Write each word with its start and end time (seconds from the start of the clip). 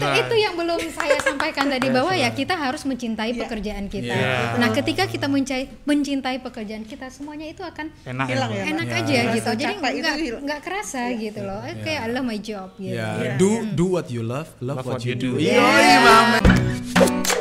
Nah, 0.00 0.16
itu 0.16 0.34
yang 0.34 0.54
belum 0.54 0.80
saya 0.90 1.20
sampaikan 1.20 1.68
tadi 1.68 1.88
bahwa 1.88 2.12
ya 2.12 2.30
kita 2.30 2.54
harus 2.54 2.82
mencintai 2.82 3.30
Iya. 3.30 3.40
pekerjaan 3.42 3.84
kita. 3.86 4.10
Iya. 4.10 4.56
Nah, 4.56 4.68
ketika 4.72 5.04
kita 5.04 5.26
mencintai, 5.26 5.84
mencintai 5.84 6.36
pekerjaan 6.40 6.82
kita, 6.82 7.06
semuanya 7.08 7.46
itu 7.46 7.60
akan 7.60 7.92
enak 8.02 8.26
Hilang 8.26 8.50
Mbak. 8.50 8.58
ya, 8.58 8.64
enak 8.66 8.86
Ya. 8.86 8.96
aja 8.96 9.12
Rasa 9.20 9.34
gitu. 9.34 9.50
Jadi 9.58 9.72
nggak 9.76 9.94
hilang. 9.94 10.16
nggak 10.42 10.60
kerasa 10.60 11.02
gitu 11.14 11.40
loh. 11.42 11.60
Eh, 11.62 11.76
Kayak 11.80 12.00
I 12.00 12.08
love 12.10 12.26
my 12.26 12.38
job 12.38 12.68
gitu. 12.74 12.96
Ya, 12.96 13.08
Iya. 13.14 13.32
do 13.36 13.50
do 13.70 13.84
what 13.90 14.08
you 14.08 14.22
love, 14.22 14.48
love, 14.58 14.80
Love 14.80 14.88
what, 14.88 14.96
what 14.96 15.04
you 15.04 15.14
do. 15.14 15.36
do. 15.36 15.38
Iya, 15.38 15.60
Yeah. 15.60 16.00
Bang. 16.00 17.40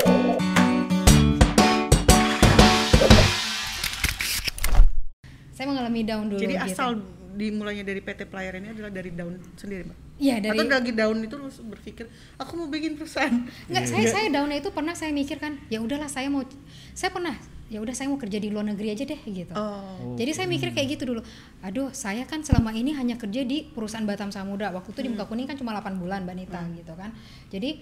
Saya 5.51 5.65
mengalami 5.67 6.01
down 6.01 6.31
dulu 6.31 6.39
Jadi 6.39 6.55
gitu. 6.55 6.65
asal 6.65 6.89
dimulainya 7.35 7.83
dari 7.83 7.99
PT 7.99 8.25
Pelayaran 8.25 8.63
ini 8.63 8.71
adalah 8.73 8.91
dari 8.91 9.11
daun 9.11 9.35
sendiri, 9.55 9.83
Mbak. 9.85 9.97
Iya, 10.19 10.43
dari 10.43 10.59
Atau 10.59 10.67
dari 10.67 10.91
daun 10.91 11.23
itu 11.23 11.35
lu 11.39 11.47
berpikir, 11.47 12.05
aku 12.35 12.51
mau 12.59 12.67
bikin 12.67 12.99
perusahaan. 12.99 13.31
Enggak, 13.71 13.87
saya 13.87 14.05
saya 14.11 14.27
down 14.27 14.51
itu 14.51 14.69
pernah 14.75 14.91
saya 14.91 15.15
mikir 15.15 15.39
kan, 15.39 15.55
ya 15.71 15.79
udahlah 15.79 16.11
saya 16.11 16.27
mau 16.27 16.43
saya 16.91 17.09
pernah 17.15 17.39
ya 17.69 17.77
udah 17.79 17.93
saya 17.93 18.09
mau 18.09 18.17
kerja 18.17 18.41
di 18.41 18.49
luar 18.49 18.65
negeri 18.65 18.91
aja 18.91 19.05
deh 19.05 19.21
gitu. 19.29 19.53
Oh. 19.53 20.17
Jadi 20.17 20.31
saya 20.33 20.49
mikir 20.49 20.73
kayak 20.73 20.99
gitu 20.99 21.13
dulu. 21.13 21.21
Aduh, 21.61 21.93
saya 21.93 22.25
kan 22.25 22.41
selama 22.41 22.73
ini 22.73 22.97
hanya 22.97 23.15
kerja 23.15 23.45
di 23.45 23.69
perusahaan 23.69 24.03
Batam 24.03 24.33
Samudra. 24.33 24.73
Waktu 24.73 24.89
itu 24.91 25.01
di 25.05 25.09
Muka 25.13 25.29
Kuning 25.29 25.45
kan 25.45 25.55
cuma 25.55 25.77
8 25.77 26.01
bulan, 26.01 26.25
Mbak 26.25 26.35
Nita 26.35 26.59
gitu 26.73 26.93
kan. 26.97 27.13
Jadi 27.53 27.79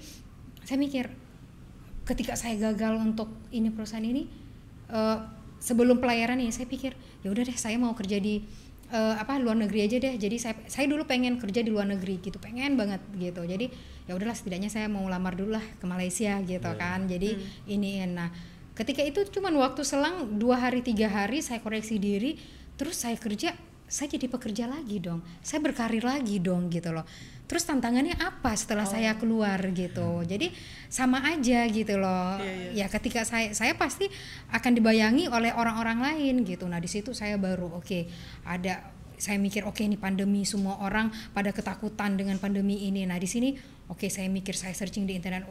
saya 0.67 0.77
mikir 0.77 1.07
ketika 2.04 2.35
saya 2.35 2.59
gagal 2.59 2.99
untuk 2.99 3.31
ini 3.55 3.71
perusahaan 3.71 4.04
ini 4.04 4.27
eh, 4.91 5.17
sebelum 5.63 6.04
pelayaran 6.04 6.38
nih 6.40 6.54
saya 6.54 6.67
pikir 6.70 6.93
ya 7.26 7.34
udah 7.34 7.43
deh 7.48 7.57
saya 7.57 7.79
mau 7.81 7.95
kerja 7.98 8.21
di 8.21 8.45
eh, 8.91 9.16
apa 9.18 9.40
luar 9.40 9.55
negeri 9.59 9.88
aja 9.88 9.98
deh. 10.00 10.16
Jadi 10.16 10.36
saya 10.38 10.55
saya 10.68 10.86
dulu 10.88 11.04
pengen 11.04 11.40
kerja 11.40 11.64
di 11.64 11.70
luar 11.72 11.88
negeri 11.88 12.20
gitu, 12.20 12.38
pengen 12.38 12.76
banget 12.76 13.02
gitu. 13.16 13.44
Jadi 13.44 13.70
ya 14.08 14.16
udahlah 14.16 14.36
setidaknya 14.36 14.72
saya 14.72 14.88
mau 14.88 15.04
lamar 15.08 15.36
dulu 15.36 15.55
lah 15.55 15.66
ke 15.80 15.86
Malaysia 15.88 16.40
gitu 16.44 16.72
kan. 16.76 17.08
Jadi 17.08 17.36
ini 17.68 18.04
nah 18.08 18.32
ketika 18.77 19.02
itu 19.02 19.26
cuman 19.34 19.57
waktu 19.57 19.82
selang 19.82 20.38
dua 20.38 20.62
hari 20.62 20.85
tiga 20.85 21.10
hari 21.10 21.41
saya 21.41 21.57
koreksi 21.66 21.98
diri 21.98 22.38
terus 22.77 23.02
saya 23.02 23.18
kerja 23.18 23.57
saya 23.90 24.07
jadi 24.13 24.29
pekerja 24.29 24.70
lagi 24.70 25.01
dong 25.01 25.26
saya 25.41 25.66
berkarir 25.66 26.05
lagi 26.05 26.38
dong 26.38 26.70
gitu 26.70 26.94
loh 26.94 27.07
terus 27.48 27.63
tantangannya 27.63 28.20
apa 28.20 28.51
setelah 28.59 28.84
saya 28.84 29.15
keluar 29.15 29.57
gitu? 29.71 30.21
Jadi 30.27 30.51
sama 30.91 31.23
aja 31.23 31.63
gitu 31.71 31.95
loh. 31.95 32.37
Iya, 32.43 32.84
ya 32.84 32.87
ketika 32.91 33.23
saya 33.23 33.55
saya 33.55 33.73
pasti 33.79 34.12
akan 34.51 34.71
dibayangi 34.76 35.31
oleh 35.31 35.55
orang-orang 35.55 36.04
lain 36.04 36.43
gitu. 36.43 36.67
Nah 36.67 36.84
di 36.84 36.91
situ 36.91 37.15
saya 37.15 37.39
baru 37.39 37.71
oke 37.79 38.12
ada 38.43 38.91
saya 39.17 39.41
mikir 39.41 39.65
oke 39.65 39.81
ini 39.81 39.98
pandemi 39.98 40.45
semua 40.45 40.77
orang 40.84 41.09
pada 41.31 41.49
ketakutan 41.55 42.20
dengan 42.20 42.35
pandemi 42.37 42.84
ini. 42.85 43.07
Nah 43.07 43.17
di 43.17 43.26
sini 43.26 43.55
oke 43.87 44.11
saya 44.11 44.27
mikir 44.27 44.54
saya 44.54 44.76
searching 44.76 45.07
di 45.07 45.15
internet. 45.15 45.48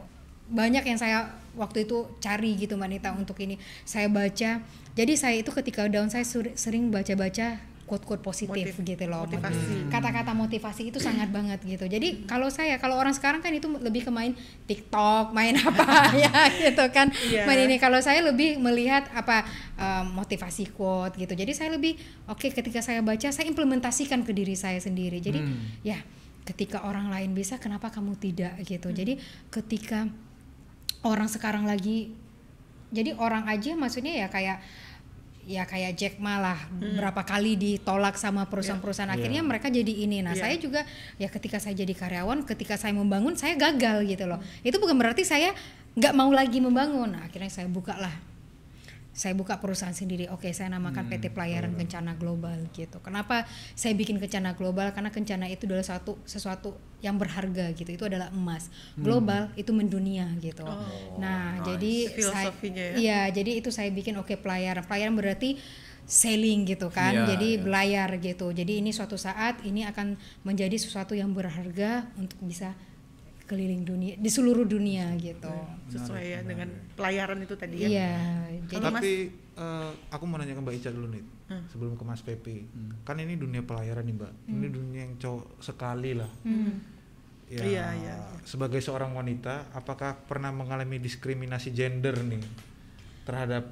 Banyak 0.47 0.87
yang 0.87 0.95
saya 0.95 1.35
waktu 1.59 1.83
itu 1.83 2.07
cari 2.23 2.55
gitu 2.55 2.79
mbak 2.79 2.87
Nita 2.87 3.09
untuk 3.11 3.35
ini. 3.43 3.59
Saya 3.83 4.07
baca. 4.07 4.63
Jadi 4.95 5.13
saya 5.19 5.35
itu 5.41 5.51
ketika 5.51 5.89
down 5.91 6.07
saya 6.07 6.23
sering 6.55 6.93
baca-baca 6.93 7.76
quote-quote 7.87 8.19
positif 8.19 8.75
Motiv- 8.75 8.83
gitu 8.83 9.05
loh 9.07 9.23
motivasi. 9.23 9.87
kata-kata 9.87 10.35
motivasi 10.35 10.91
itu 10.91 10.99
sangat 10.99 11.31
banget 11.31 11.63
gitu. 11.63 11.87
Jadi 11.87 12.27
kalau 12.27 12.51
saya 12.51 12.75
kalau 12.83 12.99
orang 12.99 13.15
sekarang 13.15 13.39
kan 13.39 13.55
itu 13.55 13.71
lebih 13.79 14.03
ke 14.03 14.11
main 14.11 14.35
TikTok 14.67 15.31
main 15.31 15.55
apa 15.71 16.11
ya 16.27 16.51
gitu 16.51 16.83
kan. 16.91 17.07
Iya. 17.15 17.47
main 17.47 17.63
ini. 17.63 17.79
Kalau 17.79 18.03
saya 18.03 18.19
lebih 18.27 18.59
melihat 18.59 19.07
apa 19.15 19.47
eh, 19.79 20.03
motivasi 20.03 20.75
quote 20.75 21.15
gitu. 21.15 21.31
Jadi 21.31 21.55
saya 21.55 21.71
lebih 21.71 21.95
oke 22.27 22.51
ketika 22.51 22.83
saya 22.83 22.99
baca 22.99 23.31
saya 23.31 23.47
implementasikan 23.47 24.27
ke 24.27 24.35
diri 24.35 24.59
saya 24.59 24.83
sendiri. 24.83 25.23
Jadi 25.23 25.39
ya 25.87 26.03
ketika 26.43 26.83
orang 26.83 27.07
lain 27.07 27.31
bisa 27.31 27.55
kenapa 27.55 27.87
kamu 27.87 28.19
tidak 28.19 28.59
gitu? 28.67 28.91
Jadi 28.91 29.15
ketika 29.47 30.11
orang 31.07 31.31
sekarang 31.31 31.63
lagi 31.63 32.11
jadi 32.91 33.15
orang 33.19 33.47
aja 33.51 33.75
maksudnya 33.75 34.15
ya 34.15 34.27
kayak 34.31 34.59
ya 35.47 35.63
kayak 35.63 35.95
Jack 35.95 36.15
Ma 36.19 36.37
lah 36.43 36.59
berapa 36.75 37.23
kali 37.23 37.55
ditolak 37.55 38.19
sama 38.19 38.45
perusahaan-perusahaan. 38.51 39.07
Akhirnya 39.07 39.39
mereka 39.41 39.71
jadi 39.71 39.89
ini. 39.89 40.19
Nah 40.19 40.35
Iya. 40.35 40.43
saya 40.43 40.55
juga 40.59 40.83
ya 41.15 41.31
ketika 41.31 41.57
saya 41.57 41.71
jadi 41.73 41.95
karyawan 41.95 42.43
ketika 42.43 42.75
saya 42.75 42.91
membangun 42.91 43.39
saya 43.39 43.55
gagal 43.55 44.03
gitu 44.11 44.27
loh. 44.27 44.43
Itu 44.61 44.77
bukan 44.83 44.99
berarti 44.99 45.23
saya 45.23 45.55
nggak 45.95 46.13
mau 46.13 46.29
lagi 46.29 46.59
membangun. 46.59 47.15
Nah, 47.17 47.25
akhirnya 47.25 47.49
saya 47.49 47.65
buka 47.71 47.97
lah. 47.97 48.11
Saya 49.17 49.33
buka 49.33 49.57
perusahaan 49.57 49.97
sendiri. 49.97 50.29
Oke, 50.29 50.53
saya 50.53 50.69
namakan 50.69 51.09
PT 51.09 51.33
Pelayaran 51.33 51.73
Kencana 51.73 52.13
Global 52.21 52.69
gitu. 52.69 53.01
Kenapa 53.01 53.49
saya 53.73 53.97
bikin 53.97 54.21
Kencana 54.21 54.53
Global? 54.53 54.93
Karena 54.93 55.09
kencana 55.09 55.49
itu 55.49 55.65
adalah 55.65 55.81
satu 55.81 56.21
sesuatu 56.21 56.77
yang 57.01 57.15
berharga 57.17 57.73
gitu. 57.77 57.89
Itu 57.93 58.05
adalah 58.09 58.33
emas. 58.33 58.69
Global 58.97 59.53
itu 59.53 59.69
mendunia 59.73 60.27
gitu. 60.41 60.65
nah, 61.21 61.61
jadi 61.61 62.09
saya 62.17 62.49
Filosofinya 62.49 62.83
ya. 62.83 62.95
iya, 62.97 63.21
jadi 63.29 63.51
itu 63.61 63.69
saya 63.69 63.89
bikin 63.93 64.17
oke 64.17 64.33
pelayaran. 64.41 64.81
Pelayaran 64.85 65.13
berarti 65.13 65.61
selling 66.07 66.63
gitu 66.63 66.87
kan. 66.87 67.13
Iya, 67.13 67.35
jadi 67.35 67.49
iya. 67.59 67.61
belayar 67.61 68.09
gitu. 68.17 68.47
Jadi 68.55 68.79
ini 68.81 68.95
suatu 68.95 69.19
saat 69.19 69.61
ini 69.67 69.83
akan 69.83 70.15
menjadi 70.47 70.79
sesuatu 70.79 71.13
yang 71.13 71.35
berharga 71.35 72.07
untuk 72.15 72.39
bisa 72.41 72.73
keliling 73.47 73.81
dunia 73.81 74.13
di 74.13 74.27
seluruh 74.27 74.63
dunia 74.63 75.15
gitu. 75.15 75.49
Sesuai 75.87 76.23
ya 76.27 76.39
dengan 76.43 76.67
pelayaran 76.93 77.39
itu 77.39 77.55
tadi 77.55 77.75
ya. 77.79 77.87
Iya, 77.87 78.13
jadi 78.67 78.75
Kalau 78.77 78.91
Mas- 78.91 79.01
Tapi 79.01 79.13
eh, 79.57 79.91
aku 80.11 80.23
mau 80.23 80.35
nanya 80.35 80.53
ke 80.53 80.61
Mbak 80.61 80.75
Ica 80.75 80.89
dulu 80.91 81.07
nih, 81.09 81.23
Hmm. 81.47 81.63
sebelum 81.65 81.95
ke 81.95 82.03
Mas 82.03 82.19
Pepe. 82.19 82.67
Kan 83.01 83.17
ini 83.17 83.33
dunia 83.33 83.63
pelayaran 83.63 84.03
nih 84.03 84.13
Mbak, 84.13 84.33
ini 84.45 84.67
dunia 84.67 85.01
yang 85.01 85.15
cowok 85.15 85.57
sekali 85.59 86.11
lah. 86.13 86.29
hmm. 86.43 86.99
Ya, 87.47 87.63
Iya, 87.63 87.85
iya, 87.95 88.15
Sebagai 88.43 88.77
seorang 88.77 89.15
wanita, 89.15 89.71
apakah 89.71 90.19
pernah 90.21 90.51
mengalami 90.51 90.99
diskriminasi 90.99 91.71
gender 91.71 92.19
nih 92.19 92.43
terhadap 93.23 93.71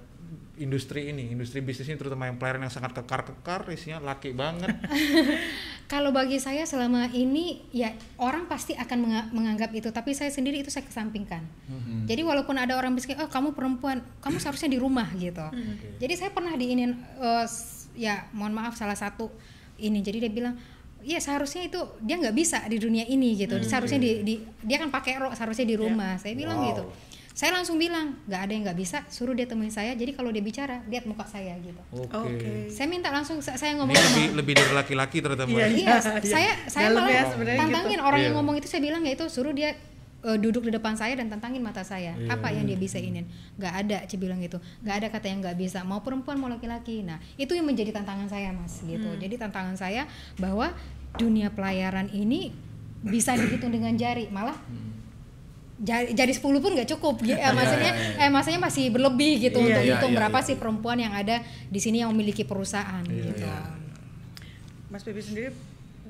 industri 0.56 1.12
ini, 1.12 1.30
industri 1.30 1.60
bisnis 1.60 1.86
ini 1.86 1.96
terutama 1.96 2.26
yang 2.26 2.36
pelayaran 2.36 2.64
yang 2.64 2.72
sangat 2.72 2.94
kekar-kekar, 2.94 3.68
isinya 3.70 4.00
laki 4.00 4.32
banget. 4.32 4.72
Kalau 5.86 6.10
bagi 6.10 6.40
saya 6.40 6.66
selama 6.66 7.12
ini 7.12 7.62
ya 7.70 7.92
orang 8.18 8.48
pasti 8.48 8.74
akan 8.74 8.98
menga- 8.98 9.30
menganggap 9.30 9.70
itu, 9.72 9.92
tapi 9.92 10.12
saya 10.12 10.30
sendiri 10.30 10.60
itu 10.60 10.72
saya 10.72 10.82
kesampingkan. 10.82 11.46
Jadi 12.06 12.22
walaupun 12.22 12.56
ada 12.56 12.74
orang 12.74 12.94
bilang, 12.94 13.20
oh 13.20 13.30
kamu 13.30 13.50
perempuan, 13.52 14.02
kamu 14.18 14.38
seharusnya 14.40 14.68
di 14.68 14.80
rumah 14.80 15.06
gitu. 15.14 15.46
Jadi 15.98 16.14
saya 16.16 16.32
pernah 16.32 16.56
diinin, 16.56 16.92
eh, 17.16 17.46
s- 17.46 17.86
ya 17.94 18.26
mohon 18.32 18.52
maaf 18.52 18.74
salah 18.74 18.96
satu 18.96 19.30
ini, 19.78 20.02
jadi 20.02 20.26
dia 20.26 20.32
bilang, 20.32 20.56
ya 21.02 21.20
seharusnya 21.20 21.62
itu 21.64 21.78
dia 22.00 22.18
nggak 22.18 22.34
bisa 22.34 22.66
di 22.66 22.80
dunia 22.80 23.06
ini 23.06 23.38
gitu. 23.38 23.54
Seharusnya 23.62 24.00
di, 24.00 24.24
di- 24.24 24.42
dia 24.60 24.78
kan 24.80 24.90
pakai 24.90 25.20
rok 25.20 25.34
seharusnya 25.34 25.68
di 25.68 25.76
rumah. 25.76 26.18
Saya 26.18 26.34
bilang 26.34 26.58
Wow. 26.58 26.68
gitu. 26.72 26.84
Saya 27.36 27.52
langsung 27.52 27.76
bilang 27.76 28.16
nggak 28.24 28.42
ada 28.42 28.50
yang 28.50 28.64
nggak 28.64 28.80
bisa, 28.80 29.04
suruh 29.08 29.36
dia 29.36 29.44
temuin 29.44 29.68
saya. 29.68 29.92
Jadi 29.92 30.16
kalau 30.16 30.32
dia 30.32 30.40
bicara, 30.40 30.80
lihat 30.86 31.04
muka 31.04 31.28
saya 31.28 31.52
gitu. 31.60 31.76
Oke. 31.92 32.16
Oke. 32.32 32.52
Saya 32.72 32.88
minta 32.88 33.12
langsung 33.12 33.38
sa- 33.38 33.60
saya 33.60 33.76
Ini 33.76 33.78
ngomong 33.78 33.92
sama 33.94 34.08
lebih 34.08 34.28
lebih 34.34 34.54
dari 34.56 34.72
laki-laki 34.74 35.18
ternyata 35.20 35.44
Mbak. 35.44 35.52
Iya, 35.54 35.68
iya, 35.70 35.88
iya. 35.94 36.00
saya 36.24 36.52
saya 36.66 36.88
malah 36.90 37.12
ya 37.12 37.24
tantangin 37.60 37.92
gitu. 37.94 38.02
orang 38.02 38.20
yang 38.22 38.32
Iya. 38.32 38.38
ngomong 38.40 38.56
itu 38.56 38.68
saya 38.68 38.82
bilang 38.82 39.04
ya 39.04 39.12
itu 39.12 39.26
suruh 39.28 39.52
dia 39.52 39.76
eh, 40.24 40.38
duduk 40.38 40.64
di 40.64 40.72
depan 40.72 40.96
saya 40.96 41.14
dan 41.14 41.28
tantangin 41.28 41.60
mata 41.60 41.84
saya 41.84 42.16
Iya. 42.16 42.34
apa 42.34 42.50
yang 42.50 42.64
dia 42.64 42.74
bisa 42.76 42.98
inin 42.98 43.28
nggak 43.54 43.74
ada 43.78 43.98
Cie 44.06 44.16
bilang 44.16 44.40
gitu 44.40 44.56
nggak 44.82 44.96
ada 44.96 45.08
kata 45.12 45.28
yang 45.28 45.40
nggak 45.40 45.54
bisa 45.56 45.84
mau 45.84 46.00
perempuan 46.00 46.34
mau 46.36 46.48
laki-laki 46.48 47.04
nah 47.04 47.20
itu 47.36 47.52
yang 47.52 47.62
menjadi 47.62 47.94
tantangan 47.94 48.26
saya 48.26 48.50
mas 48.50 48.80
gitu 48.82 49.06
Hmm. 49.06 49.20
jadi 49.20 49.36
tantangan 49.38 49.76
saya 49.76 50.08
bahwa 50.36 50.74
dunia 51.14 51.48
pelayaran 51.48 52.10
ini 52.10 52.56
bisa 53.04 53.36
dihitung 53.36 53.70
dengan 53.70 53.94
jari 53.94 54.26
malah 54.28 54.56
jari, 55.86 56.08
jari 56.12 56.34
10 56.34 56.42
pun 56.42 56.72
nggak 56.74 56.90
cukup 56.92 57.16
ya, 57.22 57.38
Iya, 57.38 57.50
maksudnya 57.52 57.92
iya, 57.94 58.20
eh 58.20 58.30
maksudnya 58.30 58.60
masih 58.60 58.90
berlebih 58.90 59.34
gitu 59.40 59.58
Iya, 59.58 59.66
untuk 59.70 59.84
iya, 59.84 59.94
hitung 59.94 60.12
iya, 60.12 60.18
berapa 60.20 60.38
iya. 60.38 60.48
sih 60.48 60.56
perempuan 60.56 60.98
yang 60.98 61.14
ada 61.14 61.36
di 61.66 61.78
sini 61.78 62.02
yang 62.02 62.10
memiliki 62.10 62.42
perusahaan 62.42 63.06
Iya, 63.06 63.24
gitu 63.30 63.46
iya. 63.46 63.62
Mas 64.88 65.02
Pepe 65.02 65.20
sendiri 65.20 65.50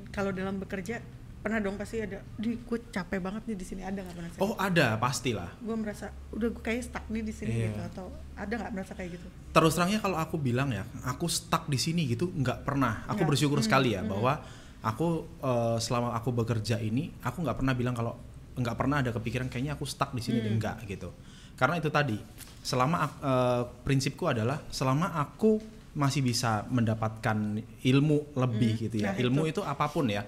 kalau 0.09 0.31
dalam 0.31 0.55
bekerja 0.55 1.03
pernah 1.39 1.61
dong 1.61 1.77
pasti 1.77 2.01
ada, 2.01 2.25
di 2.35 2.57
gue 2.57 2.79
capek 2.89 3.21
banget 3.21 3.45
nih 3.45 3.53
di 3.53 3.61
sini 3.63 3.81
ada 3.81 4.01
nggak 4.01 4.15
pernah? 4.15 4.29
Oh 4.39 4.57
ada 4.57 4.97
pastilah. 4.97 5.53
gue 5.55 5.75
merasa 5.75 6.09
udah 6.31 6.49
gue 6.49 6.63
kayak 6.63 6.81
stuck 6.83 7.05
nih 7.05 7.21
di 7.21 7.29
sini 7.29 7.51
Iya. 7.53 7.65
gitu 7.69 7.81
atau 7.85 8.05
ada 8.33 8.53
nggak 8.55 8.71
merasa 8.73 8.91
kayak 8.93 9.13
gitu? 9.13 9.27
Terus 9.51 9.71
terangnya 9.71 9.99
kalau 9.99 10.17
aku 10.17 10.35
bilang 10.35 10.73
ya, 10.73 10.81
aku 11.05 11.29
stuck 11.29 11.67
di 11.67 11.77
sini 11.77 12.09
gitu 12.09 12.27
nggak 12.27 12.65
pernah. 12.65 13.05
Aku 13.05 13.21
Nggak. 13.21 13.29
bersyukur 13.29 13.59
Hmm, 13.59 13.67
sekali 13.67 13.93
ya 13.93 14.01
bahwa 14.01 14.41
aku 14.81 15.07
eh, 15.39 15.77
selama 15.77 16.17
aku 16.17 16.33
bekerja 16.33 16.81
ini, 16.81 17.13
aku 17.21 17.45
nggak 17.45 17.57
pernah 17.57 17.73
bilang 17.73 17.93
kalau 17.93 18.17
nggak 18.55 18.75
pernah 18.75 19.03
ada 19.03 19.11
kepikiran 19.11 19.47
kayaknya 19.47 19.75
aku 19.75 19.83
stuck 19.83 20.11
di 20.11 20.23
sini 20.23 20.39
Hmm. 20.39 20.55
enggak 20.55 20.83
gitu. 20.85 21.11
Karena 21.55 21.75
itu 21.75 21.87
tadi, 21.87 22.15
selama 22.59 22.97
eh, 23.21 23.61
prinsipku 23.83 24.25
adalah 24.25 24.59
selama 24.69 25.15
aku 25.15 25.59
masih 25.95 26.19
bisa 26.19 26.67
mendapatkan 26.67 27.35
ilmu 27.81 28.35
lebih 28.35 28.71
Hmm, 28.75 28.83
gitu 28.83 28.95
ya. 28.99 29.11
nah 29.11 29.13
ilmu 29.15 29.47
itu. 29.47 29.59
itu 29.59 29.61
apa 29.63 29.87
pun 29.87 30.07
ya. 30.07 30.23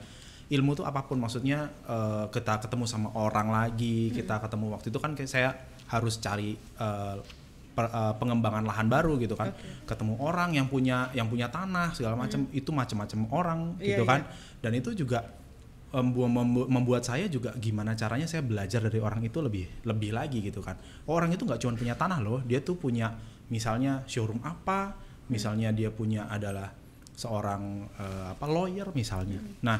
Ilmu 0.47 0.79
itu 0.79 0.83
apa 0.83 1.03
pun 1.03 1.19
maksudnya 1.19 1.68
eh, 1.83 2.25
kita 2.31 2.63
ketemu 2.63 2.88
sama 2.88 3.12
orang 3.13 3.51
lagi, 3.51 4.12
Hmm. 4.12 4.15
kita 4.15 4.35
ketemu 4.39 4.65
waktu 4.71 4.88
itu 4.88 5.00
kan 5.00 5.12
kayak 5.12 5.27
saya 5.27 5.50
harus 5.88 6.19
cari 6.19 6.56
per- 7.75 7.91
eh, 7.94 8.13
pengembangan 8.18 8.63
lahan 8.63 8.88
baru 8.88 9.19
gitu 9.19 9.35
kan. 9.35 9.53
Oke. 9.53 9.85
Ketemu 9.85 10.18
orang 10.18 10.50
yang 10.51 10.65
punya 10.65 11.12
yang 11.13 11.27
punya 11.27 11.47
tanah 11.47 11.94
segala 11.94 12.18
macam 12.18 12.50
itu 12.50 12.71
macam-macam 12.71 13.19
orang 13.30 13.59
Iya, 13.77 13.88
gitu 13.94 14.03
kan. 14.03 14.23
iya. 14.23 14.31
Dan 14.57 14.71
itu 14.73 14.89
juga 14.97 15.21
membuat 16.68 17.07
saya 17.07 17.31
juga 17.31 17.56
gimana 17.56 17.95
caranya 17.95 18.28
saya 18.28 18.44
belajar 18.44 18.84
dari 18.84 19.00
orang 19.00 19.24
itu 19.24 19.39
lebih 19.39 19.88
lebih 19.88 20.12
lagi 20.12 20.44
gitu 20.44 20.60
kan. 20.60 20.75
Oh, 21.07 21.16
orang 21.16 21.31
itu 21.31 21.48
nggak 21.48 21.63
cuma 21.63 21.80
punya 21.80 21.95
tanah 21.95 22.19
loh, 22.19 22.44
dia 22.44 22.60
tuh 22.60 22.75
punya 22.75 23.16
misalnya 23.48 24.04
showroom 24.04 24.44
apa, 24.44 25.00
misalnya 25.31 25.72
dia 25.72 25.88
punya 25.88 26.28
adalah 26.28 26.68
seorang 27.16 27.88
eh, 27.95 28.25
apa 28.36 28.45
lawyer 28.51 28.92
misalnya. 28.92 29.39
Nah, 29.63 29.80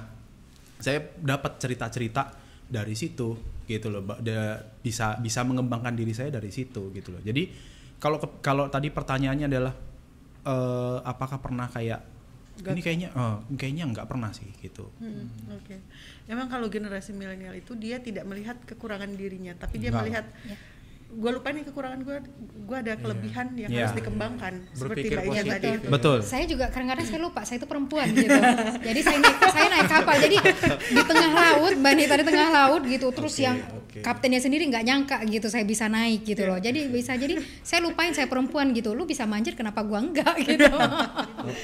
saya 0.80 1.04
dapat 1.20 1.60
cerita-cerita 1.60 2.34
dari 2.68 2.96
situ 2.96 3.58
gitu 3.68 3.92
loh 3.92 4.04
da- 4.24 4.64
bisa 4.80 5.20
bisa 5.20 5.44
mengembangkan 5.44 5.92
diri 5.92 6.16
saya 6.16 6.32
dari 6.32 6.52
situ 6.52 6.92
gitu 6.96 7.12
loh 7.16 7.22
jadi 7.24 7.52
kalau 8.00 8.20
kalau 8.40 8.72
tadi 8.72 8.88
pertanyaannya 8.92 9.48
adalah 9.48 9.74
eh, 10.48 10.98
apakah 11.04 11.40
pernah 11.44 11.68
kayak 11.68 12.00
ini 12.58 12.82
kayaknya 12.82 13.10
eh, 13.14 13.38
kayaknya 13.56 13.84
nggak 13.94 14.08
pernah 14.10 14.32
sih 14.34 14.50
gitu 14.60 14.90
Hmm, 14.98 15.30
Oke. 15.54 15.78
Emang 16.26 16.50
kalau 16.50 16.68
generasi 16.68 17.14
milenial 17.14 17.54
itu 17.54 17.78
dia 17.78 18.02
tidak 18.02 18.26
melihat 18.26 18.58
kekurangan 18.66 19.14
dirinya, 19.14 19.54
tapi 19.54 19.78
dia 19.78 19.94
Enggak. 19.94 20.02
melihat 20.04 20.26
Ya. 20.44 20.58
Gue 21.10 21.32
lupa 21.32 21.50
nih 21.50 21.64
kekurangan 21.64 22.00
gue, 22.00 22.18
gue 22.60 22.78
ada 22.78 22.94
kelebihan 22.94 23.48
yang 23.56 23.68
Iya. 23.68 23.80
harus 23.82 23.96
dikembangkan. 23.96 24.54
Seperti 24.70 24.84
Berpikir 25.08 25.18
Mbak 25.18 25.26
Ian 25.32 25.46
tadi. 25.48 25.70
betul 25.88 26.18
saya 26.22 26.44
juga 26.44 26.66
kadang-kadang 26.68 27.06
saya 27.06 27.20
lupa 27.20 27.42
saya 27.42 27.58
itu 27.58 27.66
perempuan 27.66 28.08
gitu 28.12 28.38
jadi 28.84 29.00
saya 29.00 29.18
naik 29.18 29.38
saya 29.48 29.68
naik 29.68 29.88
kapal 29.88 30.16
jadi 30.20 30.38
di 30.70 31.02
tengah 31.02 31.32
laut 31.32 31.74
mbak 31.74 31.94
Nita 31.96 32.14
di 32.14 32.26
tengah 32.26 32.50
laut 32.50 32.82
gitu 32.84 33.08
terus 33.10 33.34
Oke, 33.34 33.42
yang 33.42 33.58
oke. 33.58 34.00
kaptennya 34.00 34.38
sendiri 34.38 34.64
nggak 34.66 34.84
nyangka 34.84 35.18
gitu 35.26 35.48
saya 35.48 35.64
bisa 35.64 35.88
naik 35.88 36.22
gitu 36.24 36.44
loh 36.44 36.60
jadi 36.60 36.86
bisa 36.86 37.16
jadi 37.16 37.34
saya 37.62 37.80
lupain 37.82 38.12
saya 38.12 38.28
perempuan 38.28 38.70
gitu 38.72 38.92
lu 38.92 39.04
bisa 39.04 39.24
manjat 39.24 39.54
kenapa 39.54 39.82
gua 39.82 40.00
enggak 40.00 40.36
gitu 40.46 40.68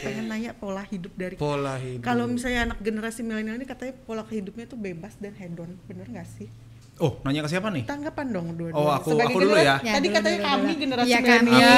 Pengen 0.01 0.25
nanya 0.27 0.51
pola 0.53 0.81
hidup 0.83 1.13
dari 1.13 1.35
Pola 1.35 1.75
hidup. 1.75 2.01
Kalau 2.01 2.25
misalnya 2.25 2.65
anak 2.65 2.79
generasi 2.79 3.21
milenial 3.21 3.55
ini 3.55 3.65
katanya 3.65 3.93
pola 3.99 4.23
hidupnya 4.23 4.63
tuh 4.63 4.75
bebas 4.75 5.13
dan 5.17 5.33
hedon, 5.33 5.75
bener 5.83 6.07
nggak 6.07 6.27
sih? 6.29 6.47
Oh 6.95 7.17
nanya 7.21 7.41
ke 7.41 7.49
siapa 7.49 7.67
nih 7.67 7.83
Tanggapan 7.83 8.25
dong 8.29 8.47
dua-dua. 8.53 8.77
Oh, 8.77 8.89
aku- 8.89 9.15
aku 9.15 9.37
dulu 9.39 9.55
ya? 9.55 9.77
Ya, 9.79 9.97
Tadi 9.97 10.07
katanya 10.09 10.37
dulu, 10.37 10.47
kami 10.47 10.61
dulu. 10.67 10.81
generasi 10.81 11.09
Iya, 11.09 11.19
kami. 11.19 11.51
ya. 11.51 11.73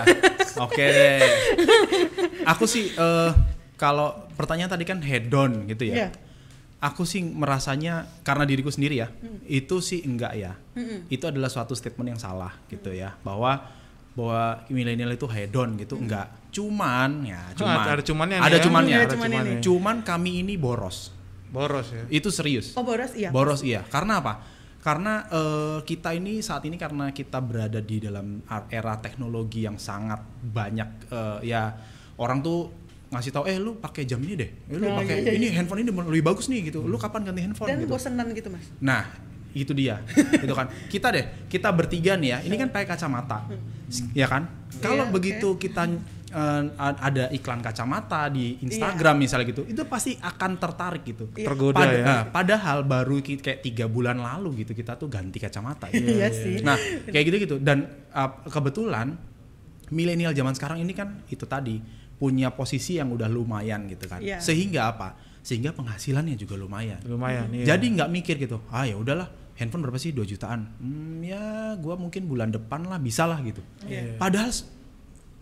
Oke 0.64 0.84
deh. 0.84 1.20
Aku 2.44 2.64
sih 2.64 2.90
eh, 2.90 3.30
kalau 3.74 4.08
pertanyaan 4.32 4.70
tadi 4.70 4.84
kan 4.84 4.98
hedon 5.00 5.66
gitu 5.66 5.86
ya. 5.86 5.94
Iya. 5.96 6.08
Aku 6.82 7.02
sih 7.02 7.22
merasanya 7.22 8.10
karena 8.20 8.42
diriku 8.42 8.66
sendiri 8.66 8.98
ya, 8.98 9.06
itu 9.46 9.78
sih 9.78 10.02
enggak 10.02 10.34
ya. 10.34 10.58
Mm-mm. 10.74 11.06
Itu 11.06 11.30
adalah 11.30 11.46
suatu 11.46 11.72
statement 11.72 12.10
yang 12.10 12.20
salah 12.20 12.58
gitu 12.66 12.90
ya, 12.90 13.14
bahwa 13.22 13.62
bahwa 14.12 14.66
milenial 14.66 15.08
itu 15.08 15.24
hedon 15.24 15.78
gitu 15.78 15.94
enggak. 15.94 16.26
Cuman 16.50 17.22
ya, 17.22 17.54
Oh, 17.54 17.62
cuman 17.62 17.86
ada 17.86 18.02
cumannya 18.02 18.36
ada 18.36 18.50
ya? 18.50 18.60
cumannya. 18.60 18.96
Ada 18.98 19.14
cumannya. 19.14 19.62
Cuman 19.62 19.96
kami 20.02 20.42
ini 20.42 20.58
boros. 20.58 21.14
Boros 21.52 21.92
ya. 21.92 22.02
Itu 22.08 22.32
serius. 22.32 22.72
Oh 22.74 22.82
boros 22.82 23.12
iya. 23.12 23.28
Boros 23.28 23.60
iya. 23.60 23.84
Karena 23.84 24.24
apa? 24.24 24.40
Karena 24.80 25.22
eh, 25.28 25.78
kita 25.84 26.10
ini 26.10 26.40
saat 26.40 26.64
ini 26.64 26.74
karena 26.74 27.12
kita 27.12 27.38
berada 27.38 27.78
di 27.78 28.00
dalam 28.00 28.40
era 28.66 28.96
teknologi 28.98 29.62
yang 29.62 29.76
sangat 29.76 30.18
banyak 30.42 31.12
eh, 31.12 31.38
ya 31.46 31.70
orang 32.16 32.40
tuh 32.40 32.72
ngasih 33.12 33.30
tahu 33.30 33.44
eh 33.44 33.60
lu 33.60 33.76
pakai 33.76 34.08
jam 34.08 34.18
ini 34.24 34.34
deh. 34.34 34.50
Eh, 34.72 34.76
lu 34.80 34.88
Oh, 34.88 34.96
pakai 34.96 35.20
iya, 35.20 35.30
iya, 35.30 35.32
ini 35.36 35.46
handphone 35.52 35.84
ini 35.84 35.92
lebih 35.92 36.24
bagus 36.24 36.48
nih 36.48 36.72
gitu. 36.72 36.80
Lu 36.82 36.96
kapan 36.96 37.28
ganti 37.28 37.44
handphone 37.44 37.68
Dan 37.68 37.84
gitu. 37.84 37.92
bosenan 37.92 38.26
gitu 38.32 38.48
mas. 38.48 38.64
Nah, 38.80 39.04
itu 39.52 39.76
dia. 39.76 40.00
itu 40.44 40.54
kan. 40.56 40.72
Kita 40.88 41.12
deh, 41.12 41.46
kita 41.52 41.68
bertiga 41.70 42.16
nih 42.16 42.28
ya. 42.32 42.38
Ini 42.40 42.56
kan 42.56 42.72
pakai 42.72 42.88
kacamata. 42.88 43.44
Ya 44.16 44.24
kan? 44.24 44.48
Kalau 44.80 45.04
Iya, 45.04 45.12
begitu 45.12 45.48
kita 45.60 45.84
eh, 46.32 46.62
a- 46.74 46.98
ada 46.98 47.28
iklan 47.28 47.60
kacamata 47.60 48.26
di 48.26 48.56
Instagram 48.58 49.20
misalnya 49.20 49.46
gitu, 49.46 49.62
itu 49.62 49.82
pasti 49.84 50.16
akan 50.16 50.50
tertarik 50.56 51.04
gitu. 51.04 51.28
Iya. 51.30 51.46
Tergoda 51.46 51.78
Pad- 51.78 51.92
ya. 51.92 52.02
nah, 52.02 52.22
padahal 52.26 52.78
baru 52.82 53.20
kayak 53.20 53.60
tiga 53.60 53.84
bulan 53.86 54.16
lalu 54.16 54.64
gitu 54.64 54.72
kita 54.72 54.96
tuh 54.96 55.06
ganti 55.06 55.36
kacamata. 55.36 55.92
gitu. 55.92 56.08
Iya 56.08 56.28
sih. 56.32 56.64
Nah, 56.64 56.74
kayak 57.06 57.24
gitu 57.28 57.36
gitu. 57.38 57.56
Dan 57.60 57.84
uh, 58.10 58.30
kebetulan 58.48 59.12
milenial 59.90 60.32
zaman 60.32 60.56
sekarang 60.56 60.80
ini 60.80 60.92
kan 60.92 61.20
itu 61.28 61.44
tadi 61.44 61.76
punya 62.16 62.48
posisi 62.50 62.96
yang 62.96 63.12
udah 63.12 63.28
lumayan 63.28 63.84
gitu 63.86 64.08
kan. 64.08 64.22
Iya. 64.22 64.40
Sehingga 64.40 64.88
apa? 64.88 65.18
Sehingga 65.42 65.74
penghasilannya 65.74 66.38
juga 66.38 66.54
lumayan. 66.54 67.02
Lumayan 67.04 67.50
iya. 67.50 67.74
Jadi 67.74 67.98
nggak 67.98 68.08
mikir 68.08 68.38
gitu. 68.38 68.62
Ah 68.70 68.86
ya 68.86 68.94
udahlah, 68.94 69.26
handphone 69.58 69.82
berapa 69.82 69.98
sih 69.98 70.14
2 70.14 70.22
jutaan? 70.24 70.70
Hmm, 70.78 71.18
ya 71.20 71.74
gua 71.76 71.98
mungkin 71.98 72.24
bulan 72.24 72.48
depan 72.48 72.86
lah 72.86 73.02
bisa 73.02 73.26
lah 73.26 73.42
gitu. 73.42 73.58
Iya. 73.84 74.16
Padahal 74.16 74.54